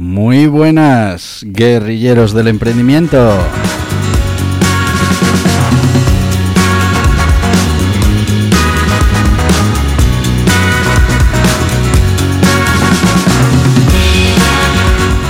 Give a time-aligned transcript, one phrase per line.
[0.00, 3.36] Muy buenas, guerrilleros del emprendimiento.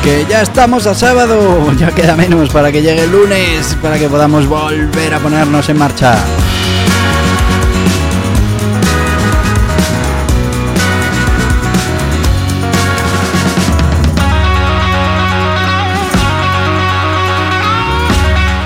[0.04, 4.10] Que ya estamos a sábado, ya queda menos para que llegue el lunes, para que
[4.10, 6.18] podamos volver a ponernos en marcha.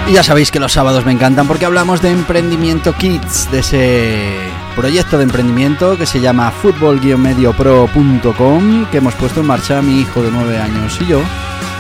[0.09, 4.37] Y ya sabéis que los sábados me encantan porque hablamos de Emprendimiento Kids, de ese
[4.75, 10.31] proyecto de emprendimiento que se llama fútbol-mediopro.com que hemos puesto en marcha mi hijo de
[10.31, 11.23] 9 años y yo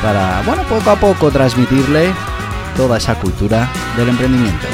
[0.02, 2.14] para, bueno, poco a poco transmitirle
[2.76, 4.66] toda esa cultura del emprendimiento.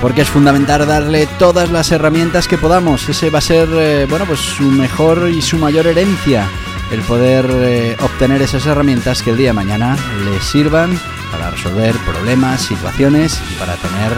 [0.00, 3.08] Porque es fundamental darle todas las herramientas que podamos.
[3.08, 6.48] Ese va a ser, eh, bueno, pues su mejor y su mayor herencia
[6.92, 10.98] el poder eh, obtener esas herramientas que el día de mañana les sirvan
[11.30, 14.12] para resolver problemas, situaciones y para tener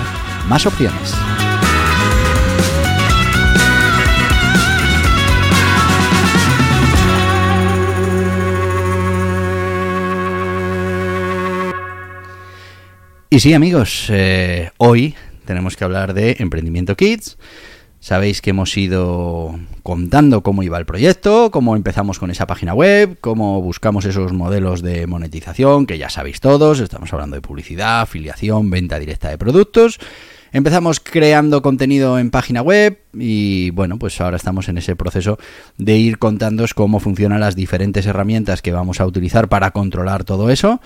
[0.49, 1.15] más opciones.
[13.31, 15.15] Y sí amigos, eh, hoy
[15.45, 17.37] tenemos que hablar de Emprendimiento Kids
[18.05, 23.17] Sabéis que hemos ido contando cómo iba el proyecto, cómo empezamos con esa página web,
[23.23, 28.69] cómo buscamos esos modelos de monetización, que ya sabéis todos, estamos hablando de publicidad, afiliación,
[28.69, 29.99] venta directa de productos.
[30.53, 35.39] Empezamos creando contenido en página web y bueno, pues ahora estamos en ese proceso
[35.79, 40.51] de ir contándoos cómo funcionan las diferentes herramientas que vamos a utilizar para controlar todo
[40.51, 40.79] eso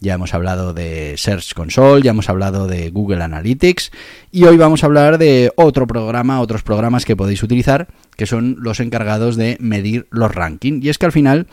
[0.00, 3.90] ya hemos hablado de Search Console, ya hemos hablado de Google Analytics
[4.30, 8.56] y hoy vamos a hablar de otro programa, otros programas que podéis utilizar que son
[8.60, 10.84] los encargados de medir los rankings.
[10.84, 11.46] Y es que al final,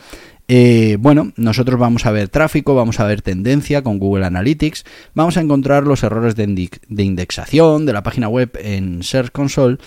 [0.48, 4.84] eh, bueno, nosotros vamos a ver tráfico, vamos a ver tendencia con Google Analytics,
[5.14, 9.78] vamos a encontrar los errores de, de indexación de la página web en Search Console,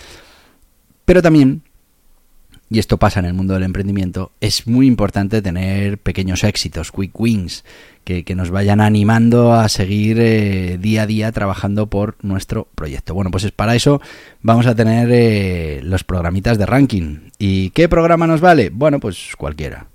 [1.06, 1.62] pero también
[2.70, 7.18] y esto pasa en el mundo del emprendimiento, es muy importante tener pequeños éxitos, quick
[7.20, 7.64] wins,
[8.04, 13.14] que, nos vayan animando a seguir eh, día a día trabajando por nuestro proyecto.
[13.14, 14.02] Bueno, pues es para eso
[14.42, 17.32] vamos a tener eh, los programitas de ranking.
[17.38, 18.70] ¿Y qué programa nos vale?
[18.70, 19.88] Bueno, pues cualquiera.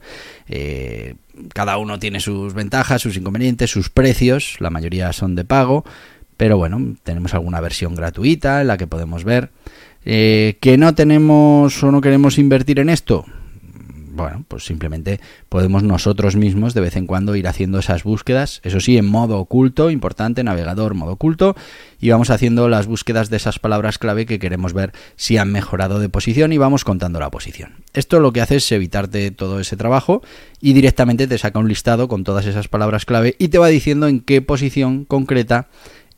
[0.46, 1.14] Eh,
[1.54, 5.84] cada uno tiene sus ventajas, sus inconvenientes, sus precios, la mayoría son de pago,
[6.36, 9.50] pero bueno, tenemos alguna versión gratuita en la que podemos ver
[10.04, 13.24] eh, ¿Que no tenemos o no queremos invertir en esto?
[14.14, 18.78] Bueno, pues simplemente podemos nosotros mismos de vez en cuando ir haciendo esas búsquedas, eso
[18.78, 21.56] sí, en modo oculto, importante, navegador, modo oculto,
[21.98, 25.98] y vamos haciendo las búsquedas de esas palabras clave que queremos ver si han mejorado
[25.98, 27.76] de posición y vamos contando la posición.
[27.94, 30.20] Esto lo que hace es evitarte todo ese trabajo
[30.60, 34.08] y directamente te saca un listado con todas esas palabras clave y te va diciendo
[34.08, 35.68] en qué posición concreta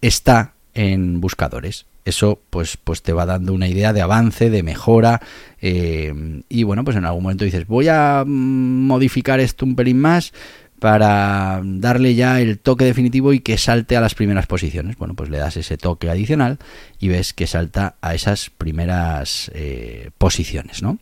[0.00, 5.20] está en buscadores eso pues, pues te va dando una idea de avance, de mejora.
[5.60, 9.98] Eh, y bueno, pues en algún momento dices, voy a mm, modificar esto un pelín
[10.00, 10.32] más
[10.78, 14.96] para darle ya el toque definitivo y que salte a las primeras posiciones.
[14.98, 16.58] Bueno, pues le das ese toque adicional
[17.00, 20.98] y ves que salta a esas primeras eh, posiciones, ¿no?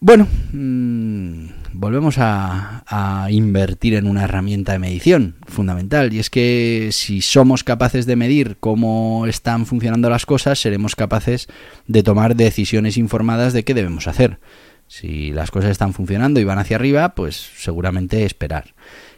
[0.00, 7.20] Bueno, mm, volvemos a, invertir en una herramienta de medición fundamental y es que si
[7.20, 11.48] somos capaces de medir cómo están funcionando las cosas, seremos capaces
[11.88, 14.38] de tomar decisiones informadas de qué debemos hacer.
[14.86, 18.74] Si las cosas están funcionando y van hacia arriba, pues seguramente esperar.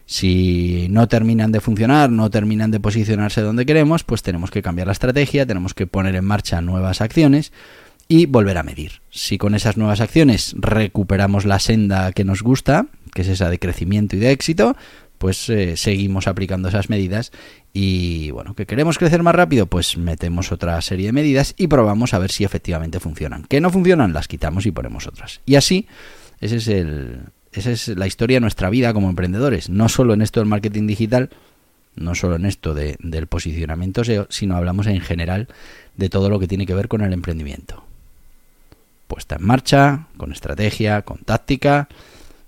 [0.06, 4.88] Si no terminan de funcionar, no terminan de posicionarse donde queremos, pues tenemos que cambiar
[4.88, 7.52] la estrategia, tenemos que poner en marcha nuevas acciones
[8.10, 9.02] y volver a medir.
[9.10, 13.60] Si con esas nuevas acciones recuperamos la senda que nos gusta, que es esa de
[13.60, 14.76] crecimiento y de éxito,
[15.18, 17.30] pues eh, seguimos aplicando esas medidas
[17.72, 22.12] y bueno, que queremos crecer más rápido, pues metemos otra serie de medidas y probamos
[22.12, 23.44] a ver si efectivamente funcionan.
[23.44, 25.40] Que no funcionan, las quitamos y ponemos otras.
[25.46, 25.86] Y así,
[26.40, 27.20] ese es el,
[27.52, 30.88] esa es la historia de nuestra vida como emprendedores, no solo en esto del marketing
[30.88, 31.30] digital,
[31.94, 35.46] no solo en esto de, del posicionamiento SEO, sino hablamos en general
[35.96, 37.79] de todo lo que tiene que ver con el emprendimiento.
[39.10, 41.88] Puesta en marcha, con estrategia, con táctica,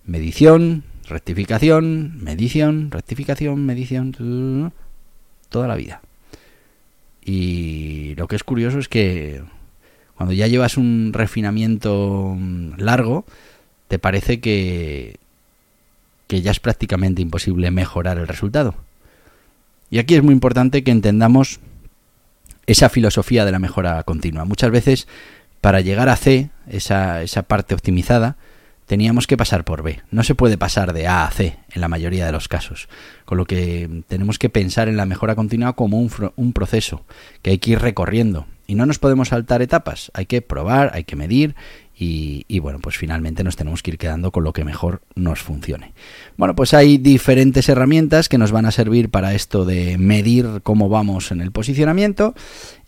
[0.04, 4.72] medición, rectificación, medición, rectificación, medición,
[5.48, 6.02] toda la vida.
[7.24, 9.42] Y lo que es curioso es que
[10.14, 12.38] cuando ya llevas un refinamiento
[12.76, 13.24] largo,
[13.88, 15.16] te parece que,
[16.28, 18.76] que ya es prácticamente imposible mejorar el resultado.
[19.90, 21.58] Y aquí es muy importante que entendamos
[22.66, 24.44] esa filosofía de la mejora continua.
[24.44, 25.08] Muchas veces,
[25.62, 28.36] para llegar a C, esa, esa parte optimizada,
[28.86, 30.02] teníamos que pasar por B.
[30.10, 32.88] No se puede pasar de A a C en la mayoría de los casos.
[33.24, 37.04] Con lo que tenemos que pensar en la mejora continua como un, un, proceso
[37.42, 38.46] que hay que ir recorriendo.
[38.66, 40.10] Y no nos podemos saltar etapas.
[40.14, 41.54] Hay que probar, hay que medir
[42.02, 45.92] y, bueno, pues finalmente nos tenemos que ir quedando con lo que mejor nos funcione.
[46.36, 50.88] Bueno, pues hay diferentes herramientas que nos van a servir para esto de medir cómo
[50.88, 52.34] vamos en el posicionamiento.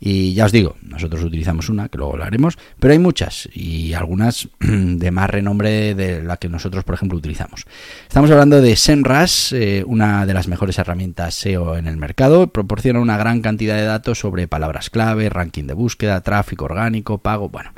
[0.00, 4.48] Y ya os digo, nosotros utilizamos una, que luego hablaremos, pero hay muchas y algunas
[4.60, 7.64] de más renombre de la que nosotros, por ejemplo, utilizamos.
[8.06, 12.48] Estamos hablando de SEMrush, eh, una de las mejores herramientas SEO en el mercado.
[12.48, 17.48] Proporciona una gran cantidad de datos sobre palabras clave, ranking de búsqueda, tráfico orgánico, pago.
[17.48, 17.70] Bueno,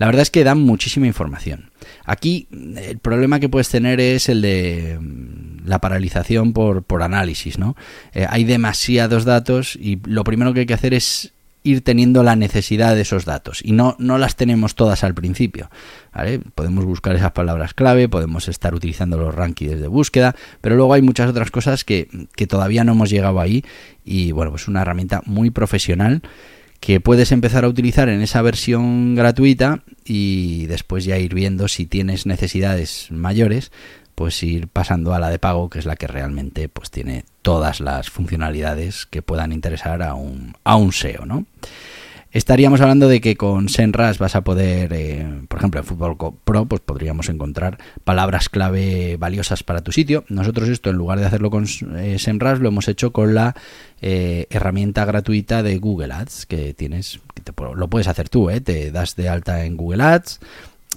[0.00, 1.70] la verdad es que dan muchísima información.
[2.06, 7.58] Aquí el problema que puedes tener es el de mm, la paralización por, por análisis,
[7.58, 7.76] ¿no?
[8.14, 12.34] Eh, hay demasiados datos y lo primero que hay que hacer es ir teniendo la
[12.34, 15.68] necesidad de esos datos y no, no las tenemos todas al principio.
[16.54, 21.02] Podemos buscar esas palabras clave, podemos estar utilizando los rankings de búsqueda, pero luego hay
[21.02, 23.66] muchas otras cosas que, que todavía no hemos llegado ahí
[24.02, 26.22] y bueno, pues una herramienta muy profesional
[26.80, 31.86] que puedes empezar a utilizar en esa versión gratuita y después ya ir viendo si
[31.86, 33.70] tienes necesidades mayores,
[34.14, 37.80] pues ir pasando a la de pago, que es la que realmente pues tiene todas
[37.80, 41.46] las funcionalidades que puedan interesar a un, a un SEO, ¿no?
[42.32, 46.64] Estaríamos hablando de que con SEMrush vas a poder, eh, por ejemplo, en Fútbol Pro,
[46.66, 50.24] pues podríamos encontrar palabras clave valiosas para tu sitio.
[50.28, 51.66] Nosotros esto, en lugar de hacerlo con
[51.96, 53.56] eh, SEMrush, lo hemos hecho con la
[54.00, 58.60] eh, herramienta gratuita de Google Ads que tienes, que te, lo puedes hacer tú, ¿eh?
[58.60, 60.38] te das de alta en Google Ads,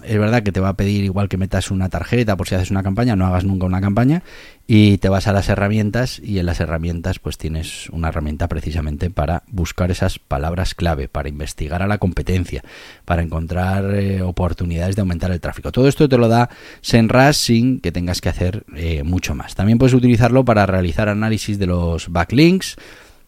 [0.05, 2.71] es verdad que te va a pedir igual que metas una tarjeta por si haces
[2.71, 4.23] una campaña, no hagas nunca una campaña
[4.65, 9.09] y te vas a las herramientas y en las herramientas pues tienes una herramienta precisamente
[9.09, 12.63] para buscar esas palabras clave, para investigar a la competencia,
[13.05, 15.71] para encontrar eh, oportunidades de aumentar el tráfico.
[15.71, 16.49] Todo esto te lo da
[16.81, 19.55] SEMrush sin que tengas que hacer eh, mucho más.
[19.55, 22.77] También puedes utilizarlo para realizar análisis de los backlinks,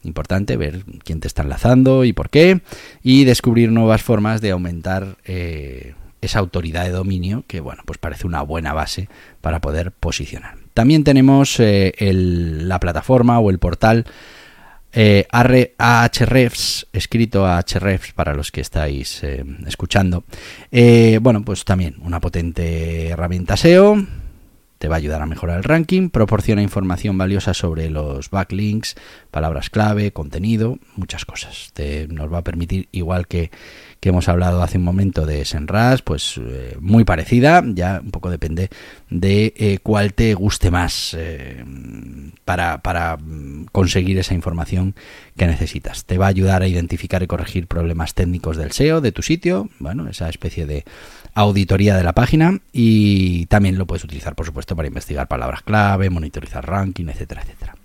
[0.04, 2.62] importante ver quién te está enlazando y por qué
[3.04, 5.96] y descubrir nuevas formas de aumentar eh,
[6.26, 9.10] esa autoridad de dominio que, bueno, pues parece una buena base
[9.42, 10.58] para poder posicionar.
[10.74, 14.06] También tenemos eh, la plataforma o el portal
[14.92, 20.24] eh, Ahrefs, escrito Ahrefs para los que estáis eh, escuchando.
[21.22, 24.06] Bueno, pues también una potente herramienta SEO,
[24.78, 28.96] te va a ayudar a mejorar el ranking, proporciona información valiosa sobre los backlinks,
[29.32, 31.72] palabras clave, contenido, muchas cosas.
[31.74, 33.52] Te, nos va a permitir, igual que
[34.06, 38.30] que hemos hablado hace un momento de Senras, pues eh, muy parecida, ya un poco
[38.30, 38.70] depende
[39.10, 41.66] de eh, cuál te guste más eh,
[42.46, 44.94] para, para mm, conseguir esa información
[45.36, 46.06] que necesitas.
[46.06, 49.72] Te va a ayudar a identificar y corregir problemas técnicos del SEO de tu sitio,
[49.80, 50.86] bueno, esa especie de
[51.34, 56.12] auditoría de la página y también lo puedes utilizar, por supuesto, para investigar palabras clave,
[56.12, 57.76] monitorizar ranking, etcétera, etcétera.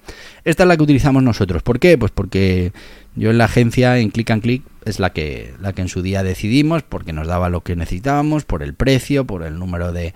[0.45, 1.63] Esta es la que utilizamos nosotros.
[1.63, 1.99] ¿Por qué?
[1.99, 2.73] Pues porque
[3.17, 6.03] yo en la agencia, en Click and Click, es la que, la que en su
[6.03, 10.15] día decidimos, porque nos daba lo que necesitábamos, por el precio, por el número de,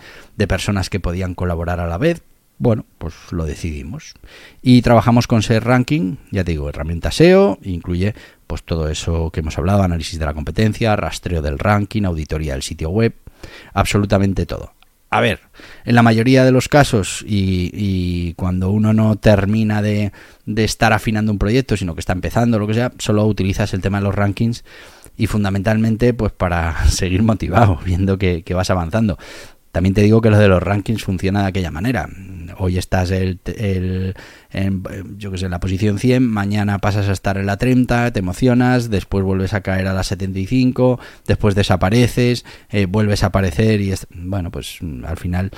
[0.49, 2.23] personas que podían colaborar a la vez.
[2.59, 4.15] Bueno, pues lo decidimos.
[4.63, 8.15] Y trabajamos con SEO Ranking, ya te digo, herramienta SEO, incluye
[8.47, 12.63] pues todo eso que hemos hablado, análisis de la competencia, rastreo del ranking, auditoría del
[12.63, 13.15] sitio web,
[13.73, 14.74] absolutamente todo
[15.15, 15.39] a ver,
[15.85, 20.11] en la mayoría de los casos y, cuando uno no termina de,
[20.57, 23.99] estar afinando un proyecto, sino que está empezando, lo que sea, solo utilizas el tema
[23.99, 24.65] de los rankings
[25.17, 29.17] y fundamentalmente pues para seguir motivado, viendo que vas avanzando.
[29.71, 32.09] También te digo que lo de los rankings funciona de aquella manera.
[32.59, 33.41] Hoy estás el,
[34.51, 34.83] en,
[35.19, 38.19] yo que sé, en la posición 100, mañana pasas a estar en la 30, te
[38.19, 43.95] emocionas, después vuelves a caer a la 75, después desapareces, eh, vuelves a aparecer y
[44.11, 45.51] bueno, pues al final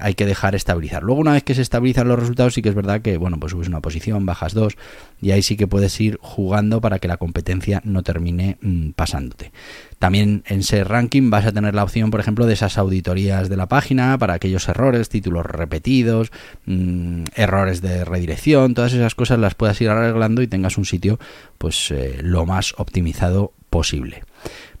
[0.00, 1.02] hay que dejar estabilizar.
[1.02, 3.52] Luego una vez que se estabilizan los resultados sí que es verdad que, bueno, pues
[3.52, 4.76] subes una posición, bajas dos
[5.20, 9.52] y ahí sí que puedes ir jugando para que la competencia no termine mm, pasándote.
[9.98, 13.56] También en ese ranking vas a tener la opción, por ejemplo, de esas auditorías de
[13.56, 16.30] la página para aquellos errores, títulos repetidos,
[16.66, 21.18] mm, errores de redirección, todas esas cosas las puedas ir arreglando y tengas un sitio
[21.58, 24.22] pues eh, lo más optimizado posible.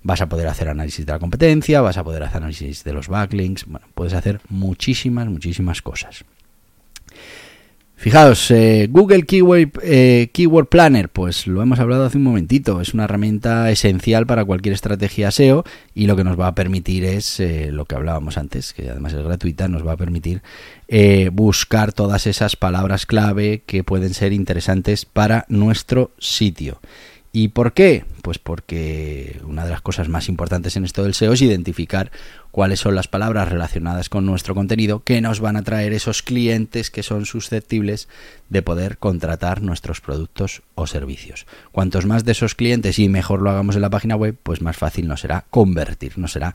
[0.04, 3.08] Vas a poder hacer análisis de la competencia, vas a poder hacer análisis de los
[3.08, 6.24] backlinks, bueno, puedes hacer muchísimas, muchísimas cosas.
[8.04, 12.92] Fijaos, eh, Google Keyword, eh, Keyword, Planner, pues lo hemos hablado hace un momentito, es
[12.92, 17.40] una herramienta esencial para cualquier estrategia SEO y lo que nos va a permitir es
[17.40, 20.42] eh, lo que hablábamos antes, que además es gratuita, nos va a permitir
[21.32, 26.80] buscar todas esas palabras clave que pueden ser interesantes para nuestro sitio.
[27.36, 28.04] ¿Y por qué?
[28.22, 32.12] Pues porque una de las cosas más importantes en esto del SEO es identificar
[32.52, 36.92] cuáles son las palabras relacionadas con nuestro contenido que nos van a traer esos clientes
[36.92, 38.08] que son susceptibles
[38.50, 41.44] de poder contratar nuestros productos o servicios.
[41.72, 44.76] Cuantos más de esos clientes y mejor lo hagamos en la página web, pues más
[44.76, 46.54] fácil nos será convertir, nos será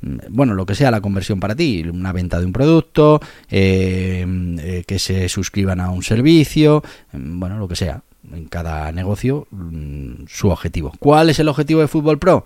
[0.00, 3.20] mm, bueno, lo que sea la conversión para ti, una venta de un producto,
[3.50, 4.24] eh,
[4.60, 6.84] eh, que se suscriban a un servicio,
[7.14, 10.92] mm, bueno, lo que sea en cada negocio mm, su objetivo.
[10.98, 12.44] ¿Cuál es el objetivo de Fútbol Pro?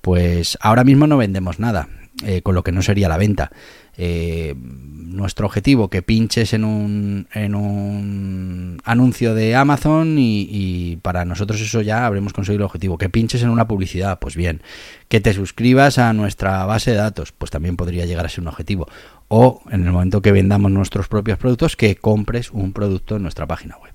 [0.00, 1.88] Pues ahora mismo no vendemos nada,
[2.24, 3.50] eh, con lo que no sería la venta.
[3.96, 11.60] Eh, nuestro objetivo que pinches en un, en un anuncio de Amazon y, para nosotros
[11.60, 12.96] eso ya habremos conseguido el objetivo.
[12.96, 14.62] Que pinches en una publicidad, pues bien.
[15.08, 18.48] Que te suscribas a nuestra base de datos, pues también podría llegar a ser un
[18.48, 18.88] objetivo.
[19.28, 23.46] O en el momento que vendamos nuestros propios productos, que compres un producto en nuestra
[23.46, 23.89] página web.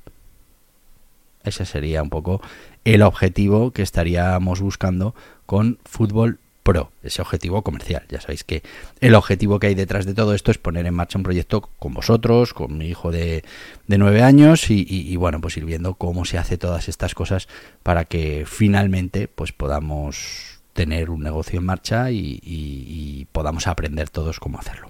[1.45, 2.41] Ese sería un poco
[2.83, 8.03] el objetivo que estaríamos buscando con Fútbol Pro, ese objetivo comercial.
[8.09, 8.63] Ya sabéis que
[8.99, 11.93] el objetivo que hay detrás de todo esto es poner en marcha un proyecto con
[11.93, 13.43] vosotros, con mi hijo de,
[13.87, 17.47] nueve años y, bueno, pues ir viendo cómo se hace todas estas cosas
[17.83, 24.57] para que finalmente pues podamos tener un negocio en marcha y podamos aprender todos cómo
[24.57, 24.89] hacerlo.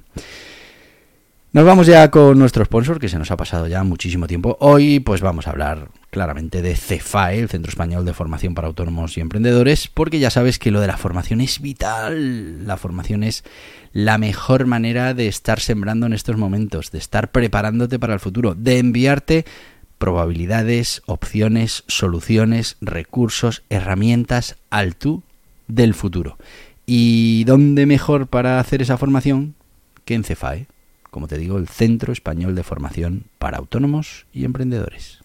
[1.55, 4.57] Nos vamos ya con nuestro sponsor, que se nos ha pasado ya muchísimo tiempo.
[4.59, 9.17] Hoy, pues vamos a hablar claramente de CEFAE, el Centro Español de Formación para Autónomos
[9.17, 12.65] y Emprendedores, porque ya sabes que lo de la formación es vital.
[12.65, 13.43] La formación es
[13.91, 18.55] la mejor manera de estar sembrando en estos momentos, de estar preparándote para el futuro,
[18.55, 19.43] de enviarte
[19.97, 25.21] probabilidades, opciones, soluciones, recursos, herramientas al tú
[25.67, 26.37] del futuro.
[26.85, 29.53] ¿Y dónde mejor para hacer esa formación
[30.05, 30.67] que en CEFAE?
[31.11, 35.24] como te digo, el Centro Español de Formación para Autónomos y Emprendedores.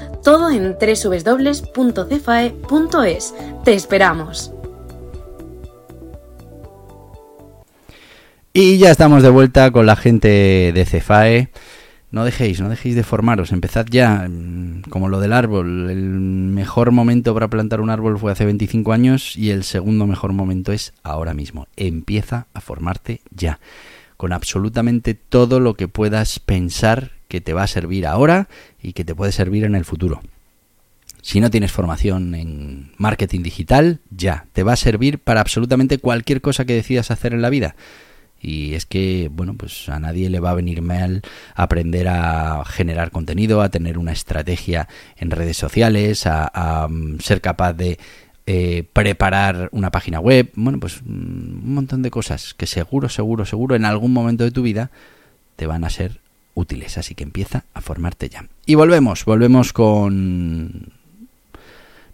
[0.23, 1.75] todo en www.cefae.es.
[3.63, 4.53] ¡Te esperamos!
[8.53, 11.49] Y ya estamos de vuelta con la gente de Cefae.
[12.11, 15.89] No dejéis, no dejéis de formaros, empezad ya, mm, como lo del árbol.
[15.89, 20.33] El mejor momento para plantar un árbol fue hace 25 años y el segundo mejor
[20.33, 21.67] momento es ahora mismo.
[21.77, 23.61] Empieza a formarte ya,
[24.17, 28.49] con absolutamente todo lo que puedas pensar que te va a servir ahora
[28.83, 30.21] y que te puede servir en el futuro.
[31.21, 36.41] Si no tienes formación en marketing digital, ya, te va a servir para absolutamente cualquier
[36.41, 37.77] cosa que decidas hacer en la vida.
[38.41, 41.21] Y es que, bueno, pues a nadie le va a venir mal
[41.55, 47.71] aprender a generar contenido, a tener una estrategia en redes sociales, a, mm, ser capaz
[47.71, 47.97] de
[48.45, 50.51] eh, preparar una página web.
[50.55, 54.51] Bueno, pues mm, un montón de cosas que seguro, seguro, seguro en algún momento de
[54.51, 54.91] tu vida
[55.55, 56.20] te van a ser
[56.53, 56.97] útiles.
[56.97, 58.45] Así que empieza a formarte ya.
[58.65, 60.91] Y volvemos, volvemos con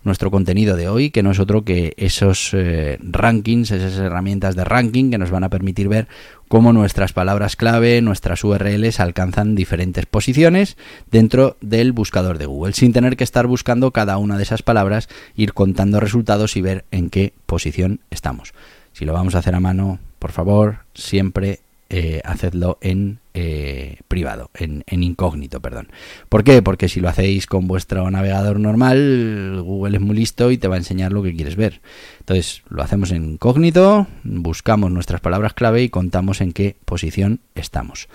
[0.07, 4.63] nuestro contenido de hoy, que no es otro que esos eh, rankings, esas herramientas de
[4.63, 6.07] ranking que nos van a permitir ver
[6.47, 10.77] cómo nuestras palabras clave, nuestras URLs alcanzan diferentes posiciones
[11.11, 15.09] dentro del buscador de Google, sin tener que estar buscando cada una de esas palabras,
[15.35, 18.53] ir contando resultados y ver en qué posición estamos.
[18.93, 24.49] Si lo vamos a hacer a mano, por favor, siempre eh, hacedlo en eh, privado,
[24.55, 25.89] en, incógnito, perdón.
[26.27, 26.61] ¿Por qué?
[26.61, 30.75] Porque si lo hacéis con vuestro navegador normal, Google es muy listo y te va
[30.75, 31.81] a enseñar lo que quieres ver.
[32.19, 38.09] Entonces, lo hacemos en incógnito, buscamos nuestras palabras clave y contamos en qué posición estamos.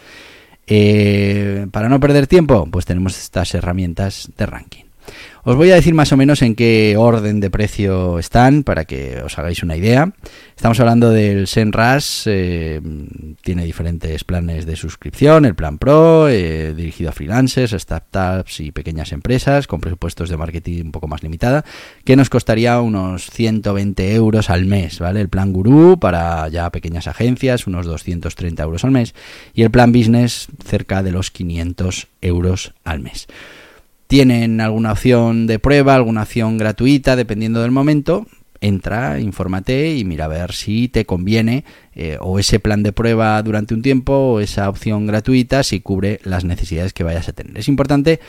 [0.66, 4.84] Eh, para no perder tiempo, pues tenemos estas herramientas de ranking.
[5.44, 9.20] Os voy a decir más o menos en qué orden de precio están para que
[9.24, 10.12] os hagáis una idea.
[10.54, 12.80] Estamos hablando del Senras, eh,
[13.42, 19.10] tiene diferentes planes de suscripción, el plan Pro, eh, dirigido a freelancers, startups y pequeñas
[19.10, 21.64] empresas, con presupuestos de marketing un poco más limitada,
[22.04, 25.20] que nos costaría unos 120 euros al mes, ¿vale?
[25.20, 29.12] El plan Guru para ya pequeñas agencias, unos 230 euros al mes,
[29.54, 33.26] y el plan Business cerca de los 500 euros al mes
[34.12, 38.26] tienen alguna opción de prueba, alguna opción gratuita, dependiendo del momento,
[38.60, 41.64] entra, infórmate y mira a ver si te conviene
[41.94, 46.20] eh, o ese plan de prueba durante un tiempo o esa opción gratuita si cubre
[46.24, 47.56] las necesidades que vayas a tener.
[47.56, 48.20] Es importante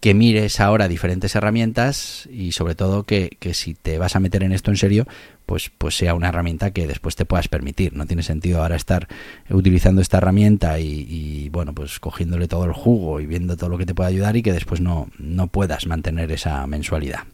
[0.00, 4.52] que mires ahora diferentes herramientas y sobre todo que, si te vas a meter en
[4.52, 5.06] esto en serio,
[5.44, 7.94] pues, pues sea una herramienta que después te puedas permitir.
[7.94, 9.08] No tiene sentido ahora estar
[9.50, 13.86] utilizando esta herramienta y, bueno, pues cogiéndole todo el jugo y viendo todo lo que
[13.86, 17.24] te puede ayudar y que después no, no puedas mantener esa mensualidad.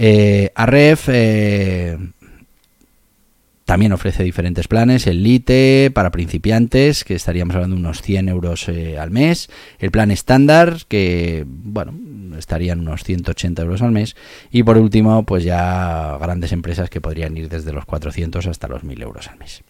[0.00, 0.52] Eh,
[1.08, 1.98] eh,
[3.68, 8.66] también ofrece diferentes planes, el Lite para principiantes, que estaríamos hablando de unos 100 euros
[8.70, 11.92] eh, al mes, el plan estándar, que bueno,
[12.38, 14.16] estarían unos 180 euros al mes,
[14.50, 18.84] y por último, pues ya grandes empresas que podrían ir desde los 400 hasta los
[18.84, 19.62] 1000 euros al mes.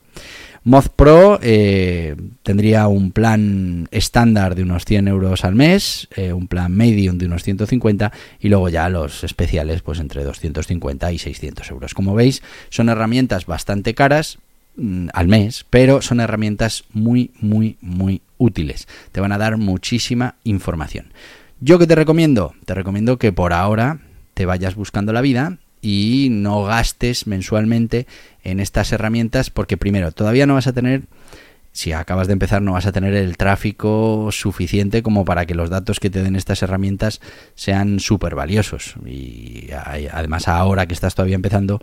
[0.64, 6.48] Moz Pro eh, tendría un plan estándar de unos 100 euros al mes, eh, un
[6.48, 11.70] plan medium de unos 150 y luego ya los especiales pues entre 250 y 600
[11.70, 11.94] euros.
[11.94, 14.38] Como veis son herramientas bastante caras
[14.76, 18.88] mm, al mes, pero son herramientas muy muy muy útiles.
[19.12, 21.12] Te van a dar muchísima información.
[21.60, 22.54] ¿Yo qué te recomiendo?
[22.64, 23.98] Te recomiendo que por ahora
[24.34, 28.06] te vayas buscando la vida y no gastes mensualmente
[28.42, 31.02] en estas herramientas porque primero todavía no vas a tener
[31.72, 35.70] si acabas de empezar no vas a tener el tráfico suficiente como para que los
[35.70, 37.20] datos que te den estas herramientas
[37.54, 41.80] sean súper valiosos y además ahora que estás todavía empezando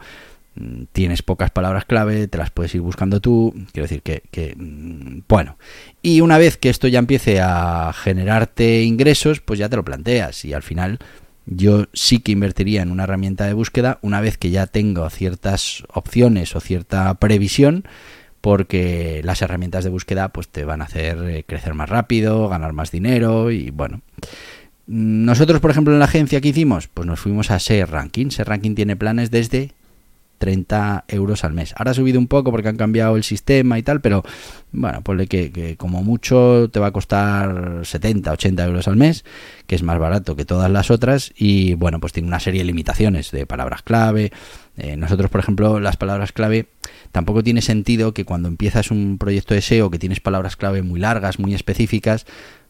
[0.56, 4.54] mm, tienes pocas palabras clave, te las puedes ir buscando tú, quiero decir que, que,
[4.58, 5.58] mm, bueno,
[6.02, 10.44] y una vez que esto ya empiece a generarte ingresos, pues ya te lo planteas
[10.44, 11.00] y al final
[11.46, 15.84] yo sí que invertiría en una herramienta de búsqueda una vez que ya tengo ciertas
[15.94, 17.86] opciones o cierta previsión
[18.42, 22.74] porque las herramientas de búsqueda pues te van a hacer eh, crecer más rápido, ganar
[22.74, 24.02] más dinero y bueno.
[24.88, 28.30] Nosotros, por ejemplo, en la agencia que hicimos, pues nos fuimos a SER Ranking.
[28.30, 29.72] SER Ranking tiene planes desde
[30.38, 31.74] 30 euros al mes.
[31.78, 34.24] Ahora ha subido un poco porque han cambiado el sistema y tal, pero
[34.72, 39.26] bueno, ponle que, que, como mucho te va a costar 70, 80 euros al mes,
[39.68, 42.66] que es más barato que todas las otras y bueno, pues tiene una serie de
[42.66, 44.32] limitaciones de palabras clave.
[44.78, 46.68] Eh, nosotros, por ejemplo, las palabras clave
[47.12, 51.00] tampoco tiene sentido que cuando empiezas un proyecto de SEO que tienes palabras clave muy
[51.00, 52.26] largas, muy específicas,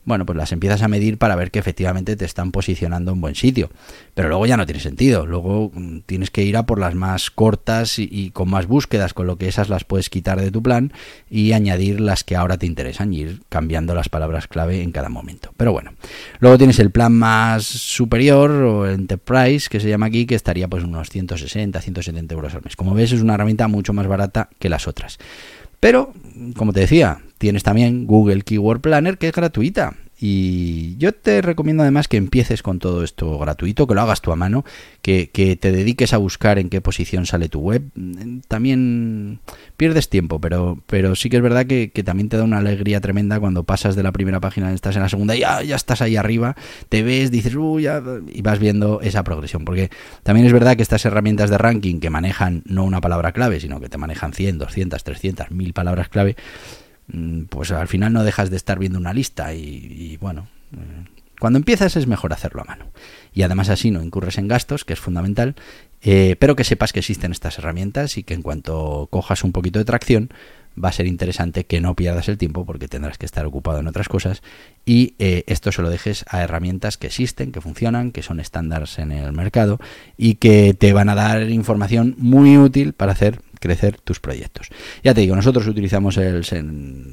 [0.05, 3.35] bueno, pues las empiezas a medir para ver que efectivamente te están posicionando en buen
[3.35, 3.69] sitio.
[4.13, 5.25] Pero luego ya no tiene sentido.
[5.25, 9.25] Luego mm, tienes que ir a por las más cortas y, con más búsquedas, con
[9.25, 10.93] lo que esas las puedes quitar de tu plan
[11.29, 15.09] y añadir las que ahora te interesan y ir cambiando las palabras clave en cada
[15.09, 15.51] momento.
[15.57, 15.93] Pero bueno,
[16.39, 20.83] luego tienes el plan más superior o Enterprise, que se llama aquí, que estaría pues
[20.83, 22.75] unos 160, 170 euros al mes.
[22.75, 25.17] Como ves, es una herramienta mucho más barata que las otras.
[25.85, 26.11] Pero,
[26.57, 29.93] como te decía, tienes también Google Keyword Planner, que es gratuita.
[30.17, 34.31] Y yo te recomiendo además que empieces con todo esto gratuito, que lo hagas tú
[34.31, 34.63] a mano,
[35.01, 37.83] que, te dediques a buscar en qué posición sale tu web.
[38.47, 39.39] También
[39.75, 43.39] pierdes tiempo, pero, pero sí que es verdad que, también te da una alegría tremenda
[43.39, 46.15] cuando pasas de la primera página, estás en la segunda y ya, ya estás ahí
[46.15, 46.55] arriba,
[46.87, 47.87] te ves, dices, uy,
[48.31, 49.65] y vas viendo esa progresión.
[49.65, 49.89] Porque
[50.23, 53.81] también es verdad que estas herramientas de ranking que manejan no una palabra clave, sino
[53.81, 56.84] que te manejan 100, 200, 300, 1000 palabras clave, Mm,
[57.49, 61.05] pues al final no dejas de estar viendo una lista y, bueno, eh,
[61.39, 62.87] cuando empiezas es mejor hacerlo a mano.
[63.33, 65.55] Y además así no incurres en gastos, que es fundamental,
[66.01, 69.79] eh, pero que sepas que existen estas herramientas y que en cuanto cojas un poquito
[69.79, 70.29] de tracción,
[70.83, 73.87] va a ser interesante que no pierdas el tiempo porque tendrás que estar ocupado en
[73.87, 74.41] otras cosas
[74.85, 78.99] y eh, esto se lo dejes a herramientas que existen, que funcionan, que son estándares
[78.99, 79.79] en el mercado
[80.17, 84.69] y que te van a dar información muy útil para hacer crecer tus proyectos.
[85.03, 86.43] Ya te digo, nosotros utilizamos el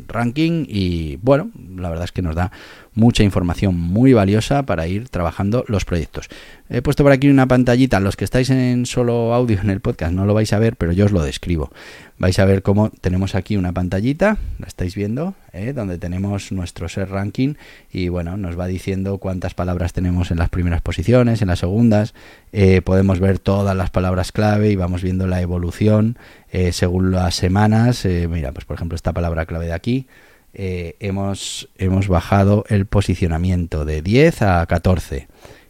[0.06, 2.52] Ranking y bueno, la verdad es que nos da
[2.94, 6.28] mucha información muy valiosa para ir trabajando los proyectos.
[6.68, 10.12] He puesto por aquí una pantallita, los que estáis en solo audio en el podcast
[10.12, 11.70] no lo vais a ver, pero yo os lo describo.
[12.18, 15.72] Vais a ver cómo tenemos aquí una pantallita, la estáis viendo, ¿eh?
[15.72, 17.54] donde tenemos nuestro ser ranking
[17.90, 22.14] y bueno, nos va diciendo cuántas palabras tenemos en las primeras posiciones, en las segundas,
[22.52, 26.16] eh, podemos ver todas las palabras clave y vamos viendo la evolución
[26.50, 28.06] eh, según las semanas.
[28.28, 30.06] mira, pues por ejemplo esta palabra clave de aquí
[30.54, 35.28] eh, hemos, hemos bajado el posicionamiento de 10 a 14.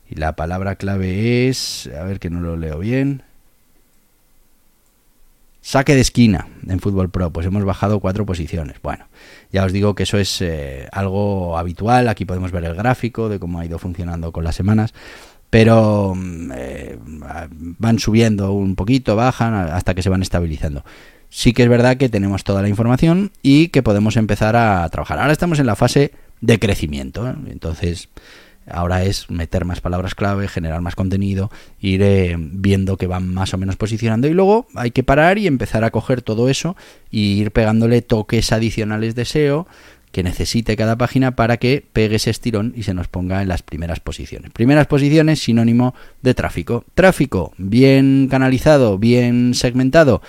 [0.09, 3.23] Y la palabra clave es, a ver que no lo leo bien,
[5.63, 8.77] saque de esquina en Fútbol Pro, pues hemos bajado cuatro posiciones.
[8.83, 9.07] Bueno,
[9.53, 13.39] ya os digo que eso es eh, algo habitual, aquí podemos ver el gráfico de
[13.39, 14.93] cómo ha ido funcionando con las semanas,
[15.49, 20.85] pero mm, eh, van subiendo un poquito, bajan hasta que se van estabilizando.
[21.35, 25.19] Sí que es verdad que tenemos toda la información y que podemos empezar a trabajar.
[25.19, 27.35] Ahora estamos en la fase de crecimiento, ¿eh?
[27.49, 28.11] entonces
[28.71, 33.59] Ahora es meter más palabras clave, generar más contenido, ir viendo que van más o
[33.59, 36.77] menos posicionando y luego hay que parar y empezar a coger todo eso
[37.11, 39.67] y ir pegándole toques adicionales de SEO
[40.13, 43.63] que necesite cada página para que pegue ese estirón y se nos ponga en las
[43.63, 44.53] primeras posiciones.
[44.53, 46.85] Primeras posiciones sinónimo de tráfico.
[46.95, 50.23] Tráfico bien canalizado, bien segmentado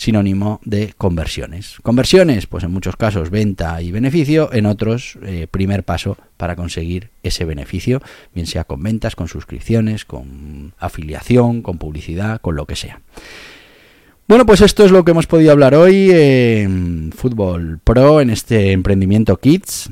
[0.00, 1.76] sinónimo de conversiones.
[1.82, 7.10] Conversiones, pues en muchos casos venta y beneficio, en otros eh, primer paso para conseguir
[7.22, 8.00] ese beneficio,
[8.34, 13.02] bien sea con ventas, con suscripciones, con afiliación, con publicidad, con lo que sea.
[14.26, 18.72] Bueno, pues esto es lo que hemos podido hablar hoy en Fútbol Pro, en este
[18.72, 19.90] emprendimiento Kids,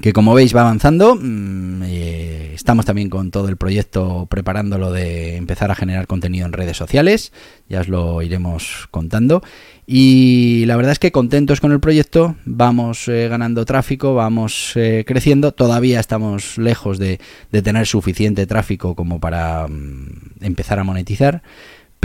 [0.00, 1.16] que como veis va avanzando.
[1.16, 6.52] Mm, eh, estamos también con todo el proyecto preparándolo de empezar a generar contenido en
[6.52, 7.32] redes sociales,
[7.68, 9.42] ya os lo iremos contando.
[9.86, 15.04] Y la verdad es que contentos con el proyecto, vamos eh, ganando tráfico, vamos eh,
[15.06, 21.42] creciendo, todavía estamos lejos de, tener suficiente tráfico como para mm, empezar a monetizar.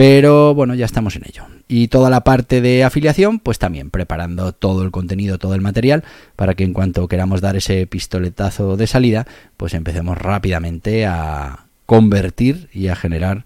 [0.02, 1.44] Pero bueno, ya estamos en ello.
[1.68, 6.04] Y toda la parte de afiliación, pues también preparando todo el contenido, todo el material,
[6.36, 12.68] para que en cuanto queramos dar ese pistoletazo de salida, pues empecemos rápidamente a convertir
[12.74, 13.46] y a generar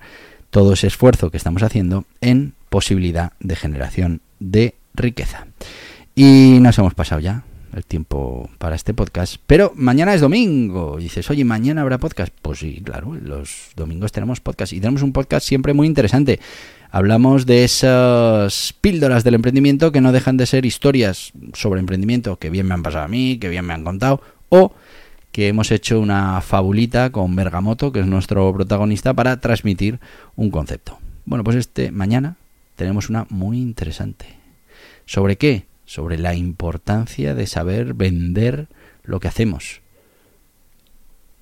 [0.49, 5.47] todo ese esfuerzo que estamos haciendo en posibilidad de generación de riqueza.
[6.15, 7.43] Y nos hemos pasado ya
[7.75, 9.35] el tiempo para este podcast.
[9.45, 10.97] Pero mañana es domingo.
[10.99, 12.33] Y dices, oye, mañana habrá podcast.
[12.41, 14.73] Pues sí, claro, los domingos tenemos podcast.
[14.73, 16.39] Y tenemos un podcast siempre muy interesante.
[16.89, 22.49] Hablamos de esas píldoras del emprendimiento que no dejan de ser historias sobre emprendimiento que
[22.49, 24.21] bien me han pasado a mí, que bien me han contado.
[24.49, 24.71] O
[25.33, 29.99] que hemos hecho una fabulita con Bergamoto, que es nuestro protagonista, para transmitir
[30.37, 30.97] un concepto.
[31.25, 32.37] Bueno, pues este mañana
[32.77, 34.27] tenemos una muy interesante.
[35.05, 35.65] ¿Sobre qué?
[35.85, 38.67] Sobre la importancia de saber vender
[39.03, 39.81] lo que hacemos.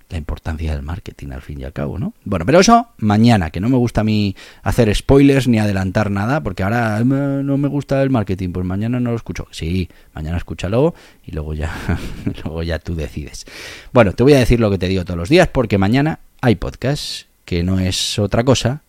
[0.09, 2.13] La importancia del marketing al fin y al cabo, ¿no?
[2.23, 6.43] Bueno, pero eso mañana, que no me gusta a mí hacer spoilers ni adelantar nada,
[6.43, 9.47] porque ahora eh, no me gusta el marketing, pues mañana no lo escucho.
[9.49, 10.93] Sí, mañana escúchalo
[11.25, 11.73] y luego ya,
[12.43, 13.45] luego ya tú decides.
[13.91, 16.55] Bueno, te voy a decir lo que te digo todos los días, porque mañana hay
[16.55, 18.81] podcast, que no es otra cosa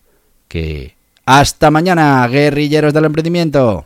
[0.47, 0.95] que...
[1.27, 3.85] Hasta mañana, guerrilleros del emprendimiento.